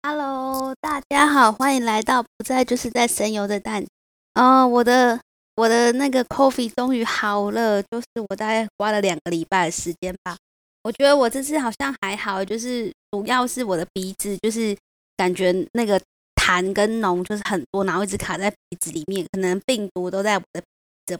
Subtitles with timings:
[0.00, 3.84] Hello，大家好，欢迎来到不在就是在神游的蛋。
[4.34, 5.20] 哦，我的
[5.56, 10.36] 我的那个 coffee 终于好了，就是我大概花了两个礼拜的时间吧。
[10.84, 14.74] 我觉得我这次好像还好，就是主要是我的鼻子，就是
[15.16, 16.00] 感觉那个
[16.36, 20.62] 痰跟脓就是很多，然后一直卡在鼻子里面，可能病毒都在我的
[21.06, 21.18] 这。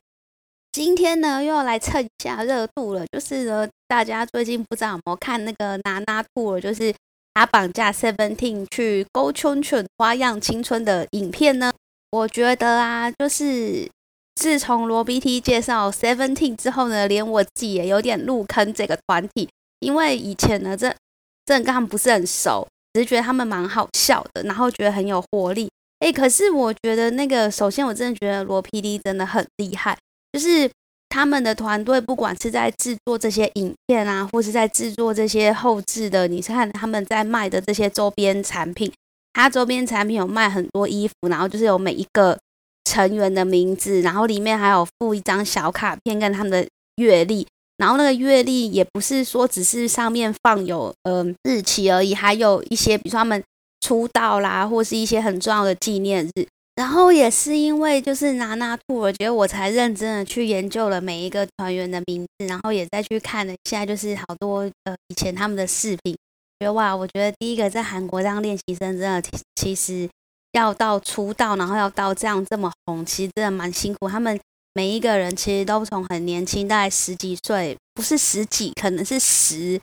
[0.71, 6.95] 今天呢，又要来蹭一下热度了，就是呢，大家最近不知道有没有看那个娜娜兔了，就是。
[7.39, 11.73] 他绑架 Seventeen 去勾圈圈花样青春的影片呢？
[12.11, 13.89] 我觉得啊，就是
[14.35, 20.93] 自从罗 BT 介绍 Seventeen 之后呢，连我自己也有点入坑这个团体，因为以前呢，这
[21.47, 25.71] 这跟他们不是很熟，只是觉得他们蛮好笑的，然后觉得很有活力。
[26.01, 29.97] 哎，可是我觉得那个，首先我真的觉得罗 PD 真的很厉害，
[30.33, 30.69] 就是。
[31.09, 38.93] 他们的团队不管是在制作这些影片啊，或是在制作这些后置的，你看他们在卖的这些周边产品，
[39.33, 42.39] 他周边产品有卖很多衣服，然后就是有每一个
[42.85, 47.47] 成员的名字，然后里面还有附一张小卡片跟他们的阅历，
[47.79, 53.43] 然后那个阅历也不是说只是上面放有嗯日期而已，还有一些比如说他们
[53.81, 56.47] 出道啦，或是一些很重要的纪念日。
[56.79, 66.15] 然后也是因为就是拿拿兔，我觉得我才认真的去研究了每一个团员的名字，然后也再去看了一下，就是好多呃以前他们的视频，
[66.61, 69.21] 觉得哇，我觉得第一个在韩国当练习生真的
[69.57, 70.09] 其实
[70.53, 74.09] 要到出道，然后要到这样这么红，其实真的蛮辛苦。
[74.09, 74.39] 他们
[74.73, 79.81] 每一个人其实都从很年轻，大概十几岁，不是十几，可能是十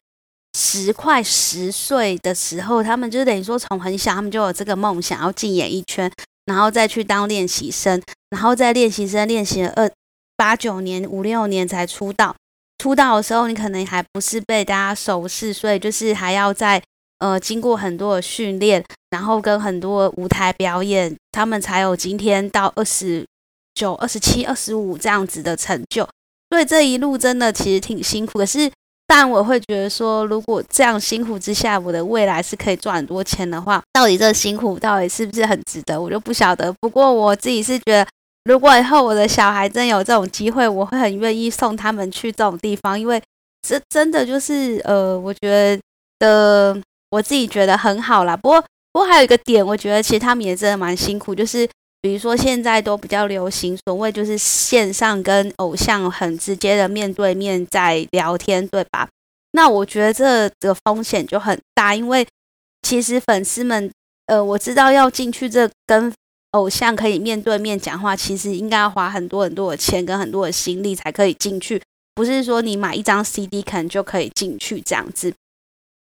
[0.57, 6.09] 十快十岁的时候，他们就等于说从很小，他们就有这个梦想要进演艺圈。
[6.45, 9.89] 然后再去当练习生，然后在练习生练习了二
[10.35, 12.35] 八九年、五六年才出道。
[12.77, 16.81] 出道的时候，你可能还不是被大家熟识，所以就是还要在
[17.19, 23.25] 呃经过很多的训练，然后跟很多舞台表演，他们才有今天到二十
[23.73, 26.07] 九、二十七、二十五这样子的成就。
[26.49, 28.71] 所以这一路真的其实挺辛苦，可是。
[29.07, 36.73] 但我会觉得说，如果这样辛苦之下，我的未来是可以赚很多钱的话，到底这辛苦到底是不是很值得，我就不晓得。
[36.81, 38.07] 不过我自己是觉得，
[38.45, 43.21] 如果以后我的小孩真有这种机会，我会很愿意送他们去这种地方，因为
[43.67, 45.79] 这真的就是呃，我觉
[46.19, 46.75] 得
[47.11, 48.35] 我自己觉得很好啦。
[48.35, 48.61] 不过
[48.91, 51.67] 不过还有一个点，我觉得其实他们也真的蛮辛苦，就是
[52.05, 59.09] 比如说现在都比较流行所谓就是线上跟偶像很直接的面对面在聊天，对吧？
[59.53, 62.27] 那我觉得这个风险就很大，因为
[62.83, 63.91] 其实粉丝们，
[64.27, 66.13] 呃，我知道要进去这跟
[66.51, 71.81] 偶像可以面对面讲话，其实应该要花很多很多的钱跟很多的心力才可以进去，
[72.13, 75.33] 不是说你买一张 CD 可能就可以进去这样子。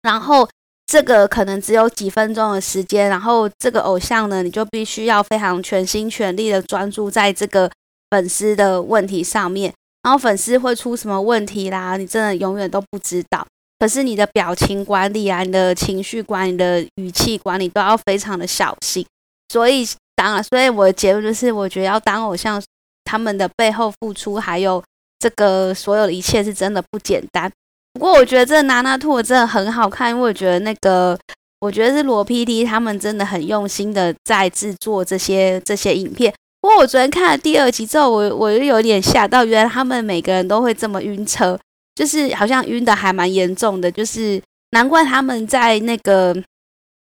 [0.01, 0.50] 然后
[0.91, 7.72] 这个可能只有几分钟的时间，然后这个偶像呢，你就必须要非常全心全力的专注在这个
[8.09, 9.74] 粉丝的问题上面。
[10.03, 11.96] 然后粉丝会出什么问题啦？
[11.96, 13.47] 你真的永远都不知道。
[13.80, 19.06] 可是你的表情管理啊，你的情绪管理、的语气管理都要非常的小心。
[19.47, 22.62] 所以当然，所以我的结论就是，我觉得要当偶像，
[23.06, 24.84] 他们的背后付出还有
[25.19, 27.50] 这个所有的一切是真的不简单。
[27.94, 31.18] 不过我觉得这个娜娜兔真的很好看，因为我觉得那个，
[31.59, 36.34] 我觉得是罗 PD 他们真的很用心的在制作这些这些影片。
[36.62, 41.59] 不过我昨天看了第二集之后，我我又有点吓到，原来他们每个人都会这么晕车，
[41.96, 44.41] 就是好像晕的还蛮严重的，就是
[44.72, 46.35] 难怪他们在那个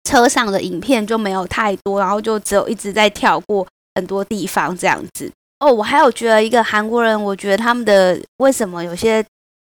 [0.03, 5.31] 车上的影片就没有太多，然后就只有一直在跳过很多地方这样子。
[5.59, 9.25] 哦，我还有觉得一个韩国人，我觉得他们的为什么有些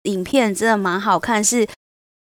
[0.05, 1.67] 影片真的蛮好看，是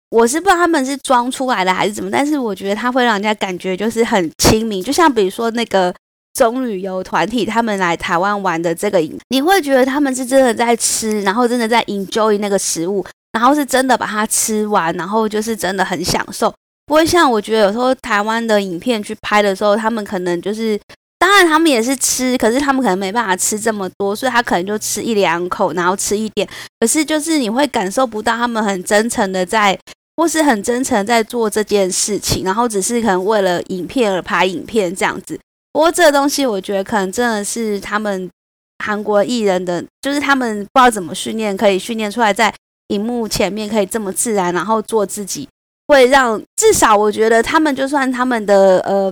[0.09, 5.93] 我是不知道他们是装出来的还是怎么，但是我觉得他会让人家感觉就是很亲民，就像比如说那个。
[6.35, 16.51] 中旅游团体他们来台湾玩的这个影，你会觉得他们是真的在吃，然后真的在 enjoy 那个食物，然后是真的把它吃完，然后就是真的很享受。
[16.87, 20.75] 不会像我觉得有时候台湾的影片去拍的时候，他们可能就是，
[21.23, 26.45] 当然他们也是吃，可是他们可能没办法吃这么多，所以他可能就吃一两口，然后吃一点。
[26.81, 29.79] 可是就是你会感受不到他们很真诚的在，
[30.17, 35.39] 或是很真诚在做这件事情，然后只是可能为了影片而拍影片这样子。
[35.71, 38.29] 不过这个东西，我觉得可能真的是他们
[38.83, 42.53] 韩国艺人的，就是他们不知道怎么训练，可以训练出来在
[42.89, 45.47] 荧幕前面可以这么自然，然后做自己，
[45.87, 49.09] 会让至少我觉得他们就算他们的呃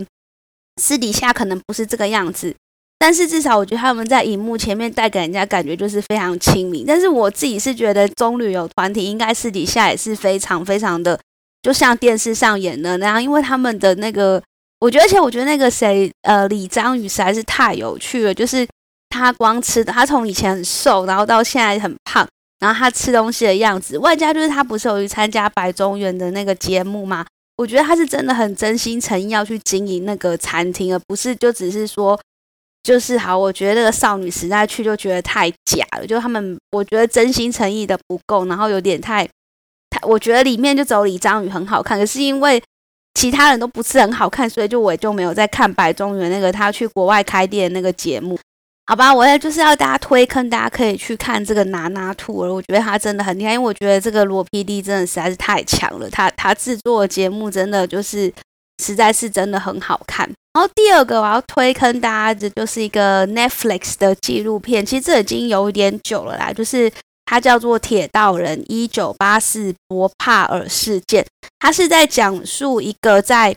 [0.82, 2.56] 私底下可能不是这个样子，
[2.98, 6.84] 但是至少我觉得他们在荧幕前面带给人家感觉就是非常亲民。
[6.88, 11.20] 但是我自己是觉得中旅游团体应该私底下也是非常非常的，
[11.62, 14.42] 就像电视上演的那样，因为他们的那个。
[14.82, 18.34] 我觉得，而且我觉得那个谁，呃，李章宇实在是太有趣了。
[18.34, 18.68] 就是
[19.10, 22.28] 他光吃的，他从以前很瘦，然后到现在很胖，
[22.60, 27.24] 然后他吃东西的样子，外加就是他不是有去参加白中原的那个节目吗？
[27.62, 32.20] 我觉得他是真的很真心诚意要去经营那个餐厅，而不是就只是说，
[32.82, 33.38] 就是好。
[33.38, 39.24] 我觉得那个少女时代去就觉得太假了，就他们我觉得真心诚意的不够，然后有点太
[39.92, 42.62] 太，我觉得里面就走李章宇很好看，可是因为。
[43.14, 48.40] 其他人都不是很好看，所以就我就没有在看白中原那个他去国外开店那个节目，
[48.92, 49.16] 好吧？
[49.16, 58.30] 我也就是要大家推坑，大家可以去看这个拿拿兔儿，我觉得他真的很厉害，因为我觉得这个罗 PD 真的实在是太强了，他他制作的节目真的就是
[58.84, 60.30] 实在是真的很好看。
[60.54, 66.92] 然后第二个我要推坑大家的就是一个 Netflix 的纪录片，其实这已经有一点久了啦，就是。
[67.24, 71.24] 它叫做《铁道人：一九八四博帕尔事件》，
[71.60, 73.56] 它是在讲述一个在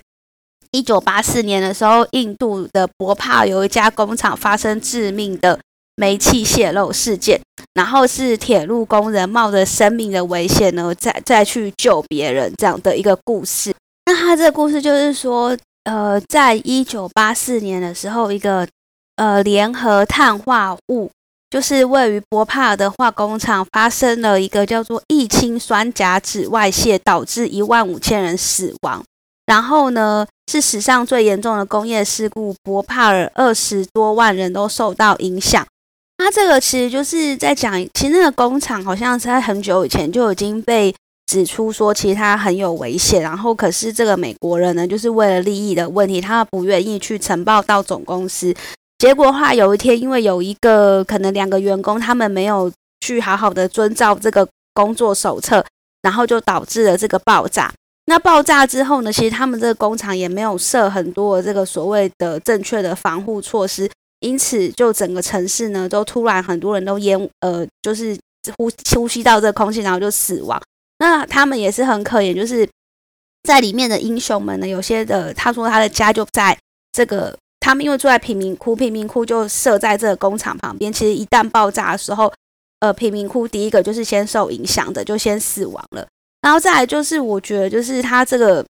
[0.74, 5.60] 一九八四年的时候，印度的博帕有一家工厂发生致命的
[5.94, 7.40] 煤气泄漏事件，
[7.74, 13.72] 然后是铁路工人冒着生命的危险呢，再再去救别人这样的一个故事。
[14.06, 18.66] 那他这个故事就是说，呃，在一九八四年的时候，一个
[19.14, 21.08] 呃联合碳化物。
[21.50, 29.04] 就是位于博帕尔的化工厂发生了一个叫做异氰酸甲酯外泄，导致一万五千人死亡。
[29.46, 35.66] 然后呢，是史上最严重的工业事故，博帕尔二十多万人都受到影响。
[36.16, 40.94] 他这个其实就是在讲，其实那个工厂好像是在很久以前就已经被
[41.26, 43.20] 指出说，其实它很有危险。
[43.20, 48.54] 然后可是这个美国人呢，就是为了利益的问题，他不愿意去呈报到总公司。
[48.98, 55.62] 结果的话，有一天，因为有一个可能两个员工他们没有去好好的遵照这个工作手册，
[56.00, 57.70] 然后就导致了这个爆炸。
[58.06, 63.90] 那爆炸之后呢，其实他们这个工厂也没有设很多这个所谓的正确的防护措施，
[64.20, 68.16] 因此就整个城市呢都突然很多人都烟呃就是
[68.56, 70.60] 呼呼吸到这个空气，然后就死亡。
[70.98, 72.68] 那他们也是很可怜，就是
[73.42, 76.56] 在里面的英雄们呢，有些的他说他的家就在
[76.92, 77.36] 这个。
[77.60, 80.92] 他们因为住在贫民窟，贫民窟就设在这个工厂旁边。
[80.92, 82.30] 其实一旦爆炸的时候，
[82.80, 86.06] 呃，贫民窟第一个就是先受影响的，就先死亡了。
[86.44, 88.62] 然后再来就是，我觉得就是他这个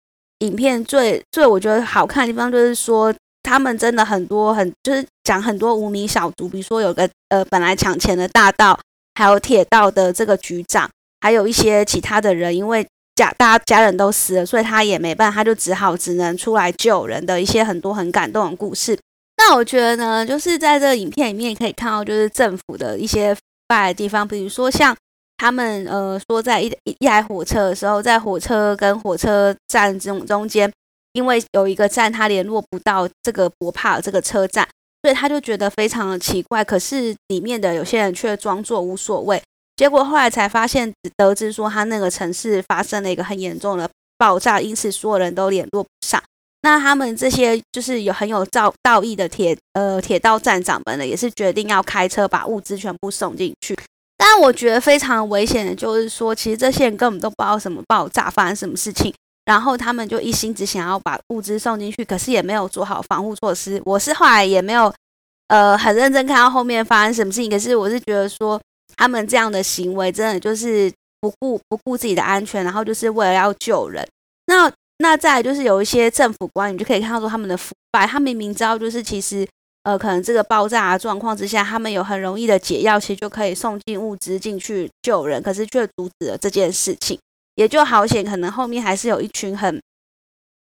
[0.41, 8.79] 影片最最我觉得好看的地方，就是说他们真的很多很就是讲很多无名小卒，比如说有个呃本来抢钱的大盗，
[9.15, 10.91] 还有铁道的这个局长，
[11.23, 12.87] 还有一些其他的人，因为。
[13.15, 18.99] 家大家家人都死了，所以他也没办法，他就只好只能出来救人的一些很多很感动的故事。
[19.37, 23.37] 那我觉得呢，就是在这个影片里面可以看到，就是政府的一些
[23.69, 24.97] 败的地方，比如说像
[25.43, 30.73] 他们呃说在一一台火车的时候，在火车跟火车站中中间，
[31.15, 34.65] 因为有一个站他联络不到这个博帕这个车站，
[35.03, 36.63] 所以他就觉得非常的奇怪。
[36.63, 39.43] 可是里面的有些人却装作无所谓。
[39.75, 46.23] 结果后来才发现，得知说他那个城市发生了一个很严重的爆炸，因此所有人都联络不上。
[46.63, 53.77] 那他们这些就是有很有造道义的铁呃铁道站长们呢，也是决定要开车把物资全部送进去。
[54.25, 59.13] 但我觉得非常危险的就是说，其实这些人根本都不知道什么爆炸发生什么事情，
[59.45, 63.83] 然后他们就一心只想要把物资送进去，可是也没有做好防护措施。
[63.85, 64.95] 我是后来也没有
[65.49, 68.61] 呃很认真看到后面发生什么事情，可是我是觉得说。
[68.95, 74.07] 他们这样的行为真的就是不顾不顾自己的安全，然后就是为了要救人。
[74.49, 79.49] 那那再就是有一些政府官员就可以看到说他们的腐败，他明明知道就是其实
[79.85, 87.19] 呃可能这个爆炸状况之下，他们有很容易的解药，其实就可以送进物资进去救人，可是却阻止了这件事情，
[87.57, 88.25] 也就好险。
[88.25, 89.81] 可能后面还是有一群很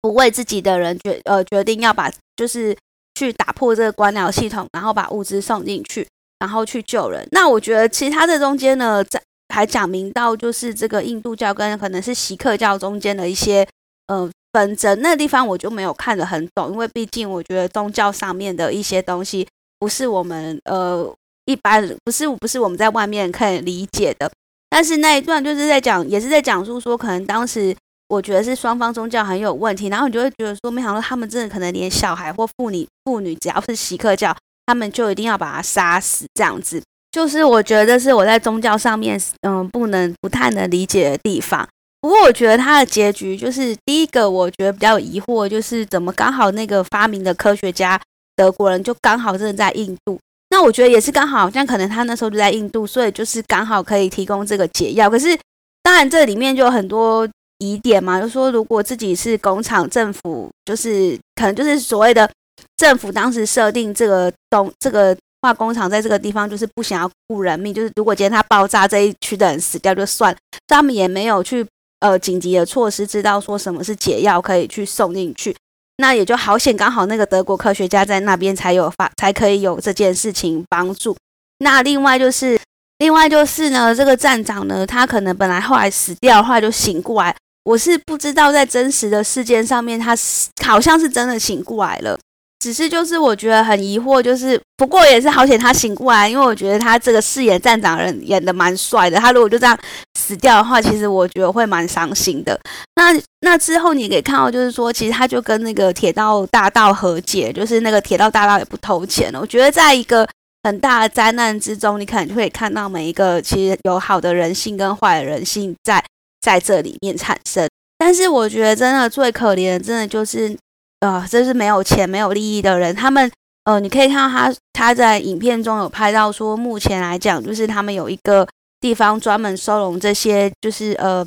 [0.00, 2.76] 不为自己的人决呃决定要把就是
[3.14, 6.06] 去打破这个官僚系统，然后把物资送进去。
[6.40, 7.26] 然后去救人。
[7.30, 9.22] 那我觉得，其他这中间呢，在
[9.54, 13.66] 还讲明到就是这个印度教跟可能是锡克教中间的一些
[14.08, 19.46] 呃纷争，那地方我就没有看得很懂，因为毕竟我觉得宗教上面的一些东西
[19.78, 21.12] 不是我们呃
[21.44, 24.30] 一般不是不是我们在外面可以理解的。
[24.70, 27.76] 但是那一段就是在讲，也是在讲述说，可能当时
[28.08, 34.34] 我觉得是双方宗教很有问题，然后你就会觉得说，没想到他们真的可能连小孩或妇女妇女只要是锡克教。
[34.66, 41.68] 他们就一定要把他杀死，这样子，就是我觉得是我在宗教上面，嗯，不能不太能理解的地方。
[42.04, 47.98] 不过我觉得他的结局就是第一个，我觉得比较疑惑，就是怎么刚好那个发明的科学家
[48.36, 50.20] 德国人就刚好真的在印度。
[50.50, 55.08] 那我觉得也是刚好，像可能他那时候就在印度，所以就是刚好可以提供这个解药。
[55.08, 55.34] 可是
[55.82, 62.30] 当然这里面就有很多疑点嘛，就说如果自己是工厂政府，就是可能就是所谓的
[62.76, 70.36] 政府当时设定这个东这个化工厂在这个地方，就是不想要顾人命，就是如果今天它爆炸，这一区的人死掉就算，
[70.68, 71.66] 他们也没有去
[72.00, 75.56] 呃紧急的措施，知道说什么是解药可以去送进去，
[75.98, 81.16] 那也就好险，刚好那个德国科学家在那边才有发，才可以有这件事情帮助。
[81.58, 82.58] 那另外就是。
[82.98, 87.34] 另外就是呢，这个站长呢，他可能本来后来死掉，后来就醒过来。
[87.64, 90.16] 我是不知道在真实的事件上面，他
[90.64, 92.16] 好像是真的醒过来了。
[92.60, 99.18] 只是就是我觉得很疑惑，就是不过也是好险他醒过来，因为我觉得他这个饰演站长人演的蛮帅的。
[99.18, 99.76] 他如果就这样
[100.24, 102.58] 死掉的话，其实我觉得会蛮伤心的。
[102.96, 109.40] 那那之后你可以看到，就是说其实他就跟那个铁道大道和解，就是那个铁道大道也不偷钱了。
[109.40, 110.26] 我觉得在一个。
[110.66, 116.02] 很大的灾难之中，你可能就会看到每一个其实有好的人性跟坏的人性在
[116.40, 117.68] 在这里面产生。
[117.98, 120.56] 但是我觉得真的最可怜，真的就是
[121.00, 122.96] 呃，真是没有钱、没有利益的人。
[122.96, 123.30] 他们
[123.64, 128.48] 呃，你可以看到他他在影片中有拍到说，目前来讲，就是他们有一个
[128.84, 131.26] 地方专门收容这些，就是呃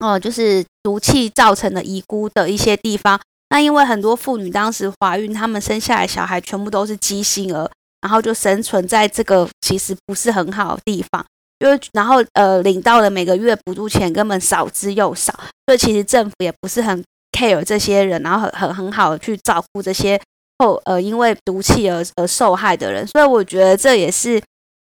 [0.00, 3.20] 哦，就是毒气造成的遗孤的一些地方。
[3.50, 7.70] 那因为很多妇女当时怀孕，他们生下来小孩全部都是畸形儿。
[8.00, 11.24] 然后就生存在这个其实不是很好的地方，
[11.60, 15.32] 因为然后呃领到的每个月补助钱根本少之又少，
[15.66, 20.20] 所以其实政府也不是很 care 这些人，然后很很很好的去照顾这些
[20.58, 24.42] 后呃因为毒气而而受害的人，所以我觉得这也是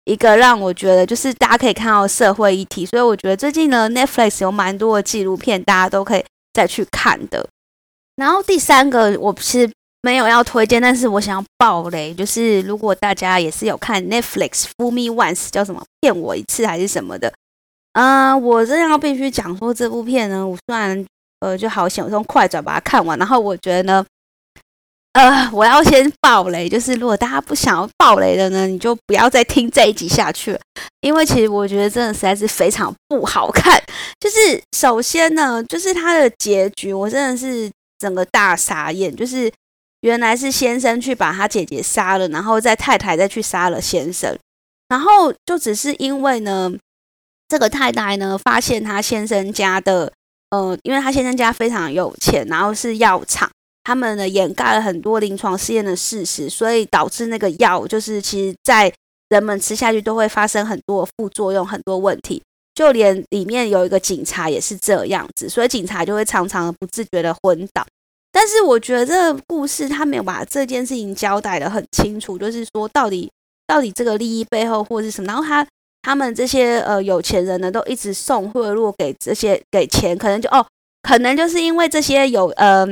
[0.08, 7.46] 一个让我觉得就是大家可以看到社会议题，所以我觉得最近呢 Netflix 有蛮多的纪录片，大家都可以再去看的。
[8.16, 9.70] 然后第三个我是。
[10.00, 17.30] 没有要推荐，但是我想要爆雷，就是如果大家也是有看 Netflix "Foo Me Once》，叫什么骗我一次还是什么的，
[17.94, 21.04] 啊，我真的要必须讲说这部片呢，我虽然
[21.40, 24.06] 呃就好想用快转把它看完，然后我觉得呢，
[25.18, 30.60] 呃，我要先爆雷，就是如果大家不想要爆雷的呢，你就不要再听这一集下去了，
[31.00, 33.82] 因为其实我觉得真的实在是非常不好看。
[34.20, 39.50] 就是首先呢，就是他的结局，我真的是整个大傻眼，就是。
[40.02, 44.38] 原来是先生去把他姐姐杀了，然后再太太再去杀了先生，
[44.88, 46.70] 然后就只是因为呢，
[47.48, 50.12] 这个太太呢发现他先生家的，
[50.50, 53.50] 呃，因为他先生家非常有钱，然后是药厂，
[53.88, 58.92] 他们呢掩盖了很多临床试验的事实，所以导致那个药就是其实在
[59.30, 62.42] 人们吃下去都会发生很多副作用，很多问题，
[62.74, 67.82] 就连里面有一个警察也是这样子，所以警察就会常常不自觉的昏倒。
[68.30, 73.30] 但是我觉得这个故事他没有把这件事情交代的很清楚，就是说到底
[73.66, 75.66] 到底这个利益背后或是什么，然后他
[76.02, 80.64] 他们这些呃有钱人呢都一直送贿赂给这些给钱，可能就哦，
[81.02, 82.86] 可能就是因为这些有呃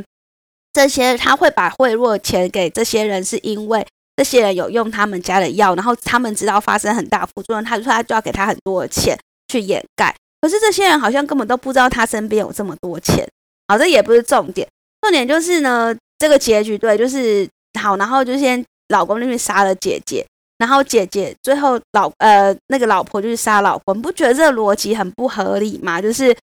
[0.77, 9.19] 这些他会把贿赂钱给这些人，是因为这些人有用他们家的药，然后他们知道发生很大副作用，他就说他就要给他很多的钱
[9.49, 13.27] 去掩盖，可是这些人好像根本都不知道他身边有这么多钱，
[13.69, 14.69] 好，这也不是重点。
[15.01, 17.49] 重点就是呢，这个结局对，就是
[17.81, 20.27] 好，然后就先老公那边杀了姐姐，
[20.59, 26.03] 然后姐姐最后老呃那个老婆就是杀老公，你不觉得这个逻辑很不合理吗？
[26.03, 26.37] 就是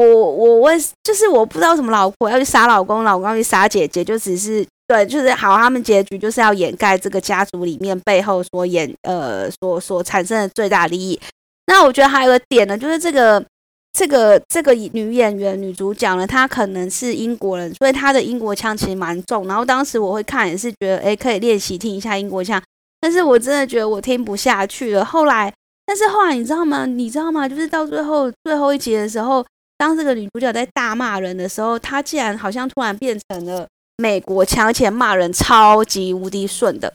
[0.00, 11.20] 我我为就是我不知道什么老婆要去杀老公，老公要去杀姐姐，就只是对，就是好，他们结局就是要掩盖这个家族里面背后所演呃所所产生的最大利益。
[11.66, 13.44] 那我觉得还有个点呢，就是这个。
[13.94, 19.46] 这个这个女演员女主角呢，她可能是英国人，所以她的英国腔其实蛮重。
[19.46, 22.58] 然后当时我会看，也是觉得哎，可以练习听一下英国腔。
[23.02, 25.04] 但是我真的觉得我听不下去了。
[25.04, 25.52] 后来，
[25.84, 26.86] 但是后来你知道吗？
[26.86, 27.46] 你知道吗？
[27.46, 29.44] 就是到最后最后一集的时候，
[29.76, 36.92] 当这个女主角在大骂人的时候，她竟然好像突然变成了美国腔，而且骂人超级无敌顺的。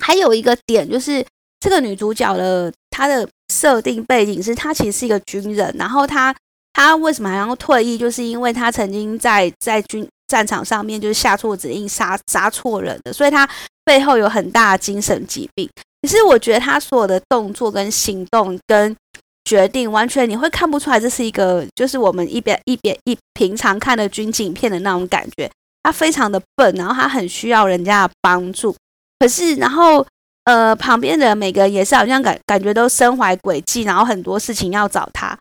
[0.00, 1.24] 还有一个点就是
[1.60, 3.28] 这个女主角的她的。
[3.52, 6.32] 设定背景是她其实是一个军人，然后她
[6.72, 7.98] 她为什么还要退役？
[7.98, 13.50] 就是因为她曾经在在军战场上面就是下错指令杀杀错人的，所以她
[13.84, 15.68] 背后有很大的精神疾病。
[16.00, 18.96] 可是我觉得她所有的动作跟行动跟
[19.44, 25.50] 决定，完全你会看不出来这是一个就是我们一边一边一平常看的军警片的那种感觉。
[25.82, 28.74] 他非常的笨，然后他很需要人家的帮助，
[29.18, 30.06] 可是然后。
[30.44, 35.38] 呃，旁边的每个人也是好像感感觉都身怀诡计，然后很多事情要找他。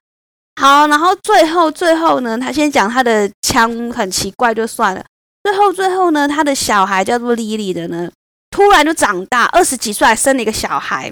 [0.61, 5.03] 好，然后最后最后呢，他先讲他的枪很奇怪就算了。
[5.41, 8.11] 最后最后呢，他的小孩叫做莉莉的呢，
[8.51, 11.11] 突然就长大，二十几岁还生了一个小孩。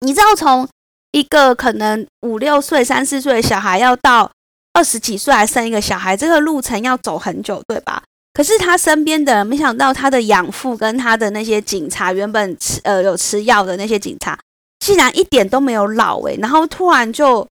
[0.00, 0.66] 你知道，从
[1.12, 4.30] 一个可能五六岁、三四岁的小孩，要到
[4.72, 8.02] 二十几岁还生一个小孩，这个路程要走很久，对吧？
[8.32, 14.38] 可是他身边的人没想到，他的养父跟他的那些警察，原本吃呃有吃药的那些警察，
[14.78, 17.46] 竟然一点都没有老诶，然后突然就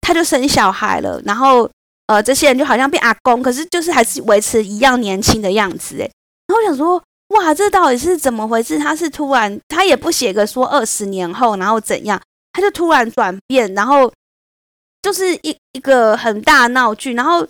[0.00, 1.68] 他就生小孩了，然后
[2.06, 6.08] 呃这些人就好像变阿公，可是就是还是维持一样年轻的样子诶。
[6.46, 7.02] 然后想说，
[7.34, 8.78] 哇，这到底是怎么回事？
[8.78, 12.20] 他是突然他也不写个说二十年后然后怎样，
[12.52, 14.12] 他就突然转变，然后
[15.02, 17.46] 就是一一个很大闹剧，然后。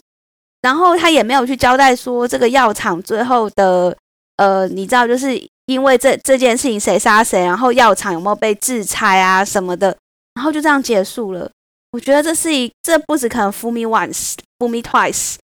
[0.62, 3.97] 然后他也没有去交代说这个药厂最后的，
[4.37, 9.97] 呃，你知道，就是因为这这件事情谁杀谁，然后药厂有没有被制裁啊什么的，
[10.35, 11.50] 然后就这样结束了。
[11.92, 15.37] 我觉得这是一，这不止可能 fool me once，fool me twice，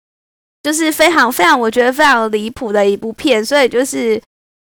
[0.63, 3.43] 就是非常非常，我觉得非常离谱的一部片。
[3.43, 4.21] 所以就是，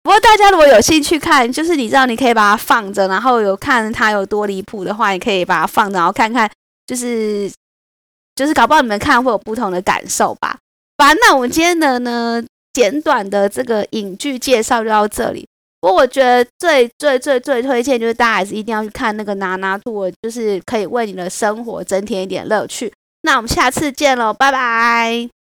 [0.03, 6.49] 不过大家如果有兴趣看，就是你知道，你可以把它放着，然后有看它有多离谱的话，你可以把它放着，然后看看，
[6.85, 7.51] 就是。
[8.35, 10.57] 就是搞不好你们看会有不同的感受吧。
[10.95, 12.41] 反正那我们今天的呢
[12.71, 15.45] 简短的这个影剧介绍就到这里。
[15.81, 22.89] 不过我觉得最最最最推荐就是大家还是一定要去看那个《娜娜兔》，就是可以为你的生活增添一点乐趣。
[23.23, 25.38] 那我们下次见喽，拜拜。